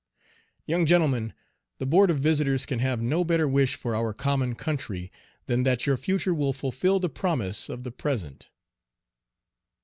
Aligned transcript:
Young 0.65 0.87
gentlemen, 0.87 1.31
the 1.77 1.85
Board 1.85 2.09
of 2.09 2.17
Visitors 2.17 2.65
can 2.65 2.79
have 2.79 3.03
no 3.03 3.23
better 3.23 3.47
wish 3.47 3.75
for 3.75 3.95
our 3.95 4.15
common 4.15 4.55
country 4.55 5.11
than 5.45 5.61
that 5.61 5.85
your 5.85 5.95
future 5.95 6.33
will 6.33 6.53
fulfil 6.53 6.99
the 6.99 7.07
promise 7.07 7.69
of 7.69 7.83
the 7.83 7.91
present. 7.91 8.49